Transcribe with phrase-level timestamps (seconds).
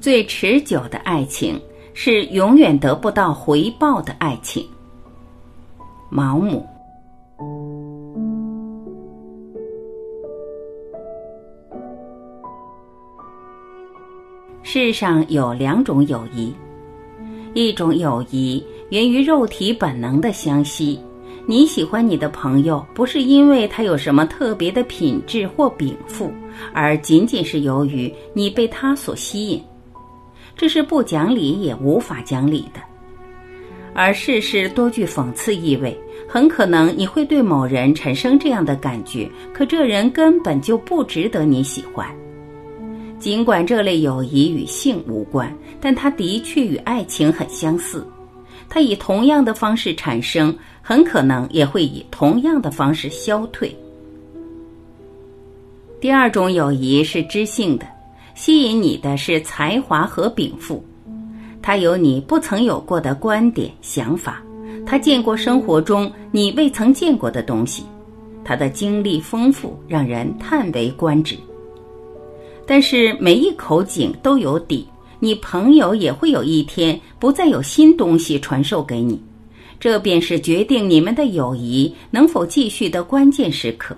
[0.00, 1.60] 最持久的爱情
[1.94, 4.66] 是永远得不到回报的爱情。
[6.10, 6.66] 毛姆。
[14.64, 16.54] 世上有两种友谊，
[17.52, 20.98] 一种友谊源于肉体本能的相吸。
[21.44, 26.32] 你喜欢你的朋友，不是因为他有什么特别的品质或禀赋，
[26.72, 29.60] 而仅仅是由于你被他所吸引。
[30.54, 32.80] 这是不讲理也无法讲理的，
[33.92, 35.98] 而事事多具讽刺意味。
[36.28, 42.06] 很可能你会对某人产生这样的感觉，可这人根本就不值得你喜欢。
[43.18, 48.06] 尽管这类友谊与性无关，但它的确与爱情很相似。
[48.68, 53.74] 它以同样的方式产生，很可能也会以同样的方式消退。
[56.00, 57.86] 第二种友谊是知性的，
[58.34, 60.84] 吸引你的是才华和禀赋，
[61.62, 64.42] 他有你不曾有过的观点、想法，
[64.84, 67.84] 他见过生活中你未曾见过的东西，
[68.44, 71.38] 他的经历丰富，让人叹为观止。
[72.66, 74.86] 但是每一口井都有底。
[75.20, 79.22] 你朋友也会有一天不再有新东西传授给你，
[79.82, 83.96] 这便是决定你们的友谊能否继续的关键时刻。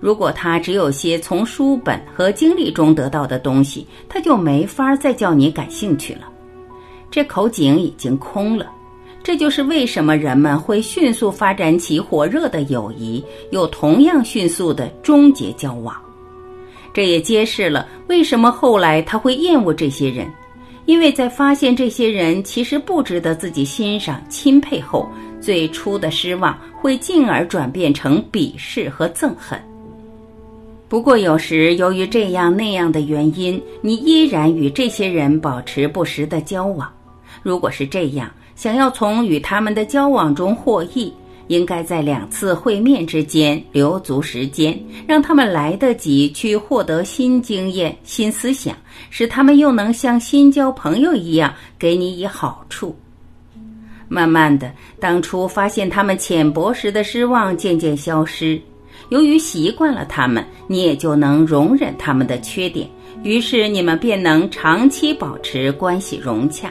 [0.00, 6.22] 如果他只有些从书本和经历中得到的东西，他就没法再叫你感兴趣了。
[7.08, 8.66] 这口井已经空了。
[9.22, 15.94] 这就是为什么人们会迅速发展起火热的友谊，又同样迅速的终结交往。
[16.92, 20.28] 这也揭示了为什么后来他会厌恶这些人，
[20.86, 25.08] 因为在发现这些人其实不值得自己欣赏、钦佩后，
[25.40, 29.58] 最初的失望会进而转变成鄙视和憎恨。
[30.88, 36.92] 不过，有时由于这样那样的原因，你依然与这些人保持不时的交往。
[37.42, 41.12] 如果是这样，想要从与他们的交往中获益。
[41.48, 48.76] 应该在两次会面之间留足时间，让他们来得及去获得新经验、新思想，
[49.10, 52.96] 使他们又能像新交朋友一样给你以好处。
[54.08, 58.60] 慢慢的，当初发现他们浅薄时的失望渐渐消失，
[59.08, 62.88] 由于习惯了他们，你也就能容忍他们的缺点，
[63.22, 66.70] 于是你们便能长期保持关系融洽。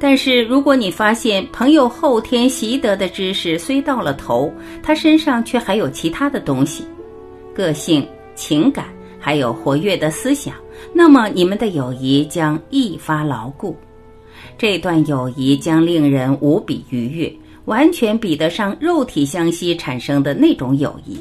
[0.00, 6.84] 但是，如果你发现朋友后天习得的知识虽到了头，他身上却还有其他的东西，
[7.52, 8.86] 个性、情感，
[9.18, 10.54] 还有活跃的思想，
[10.92, 13.76] 那么你们的友谊将一发牢固。
[14.56, 17.32] 这段友谊将令人无比愉悦，
[17.64, 21.18] 完全比得上肉体相吸产生的那种友谊。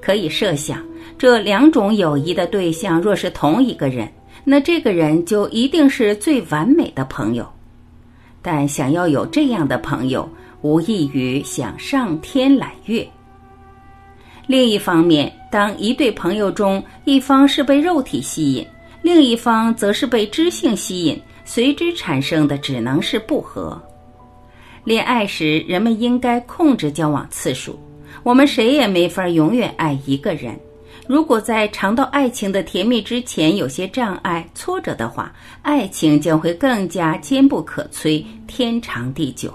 [0.00, 0.84] 可以设想，
[1.16, 4.08] 这两种友谊的对象若是同一个人。
[4.44, 7.46] 那这个人就一定是最完美的朋友，
[8.42, 10.28] 但想要有这样的朋友，
[10.60, 13.06] 无异于想上天揽月。
[14.46, 18.66] 另一方面，当一对朋友中一方是被肉体吸引，
[19.00, 23.80] 另一方则是被知性吸引，随之产生的只能是不和。
[24.84, 27.78] 恋爱时，人们应该控制交往次数，
[28.22, 30.54] 我们谁也没法永远爱一个人。
[31.06, 39.52] 如果在尝到爱情的甜蜜之前有些障碍、挫折的话，爱情将会更加坚不可摧、天长地久。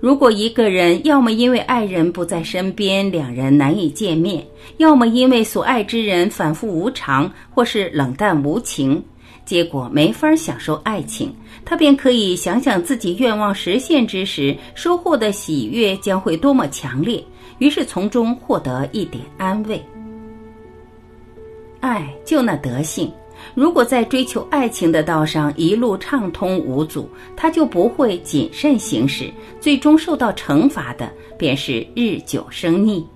[0.00, 4.42] 如果一个人要么因为爱人不在身边，两人难以见面；
[4.78, 9.02] 要么因为所爱之人反复无常，或是冷淡无情，
[9.46, 11.32] 结果没法享受爱情，
[11.64, 17.24] 他便可以想想自己愿望实现之时收获的喜悦将会多么强烈，
[17.58, 19.80] 于是从中获得一点安慰。
[21.84, 23.12] 爱就那德性，
[23.54, 27.06] 如果在追求爱情的道上一路畅通无阻，
[27.36, 29.30] 他就不会谨慎行事，
[29.60, 33.06] 最终受到惩罚的便是日久生腻。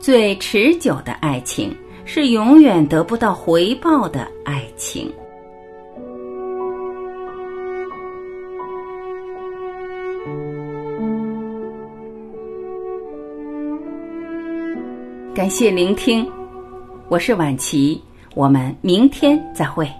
[0.00, 1.70] 最持久的爱情
[2.06, 5.12] 是永远得不到回报的爱情。
[15.34, 16.26] 感谢聆听。
[17.10, 17.98] 我是晚琪，
[18.34, 19.90] 我们明天再会。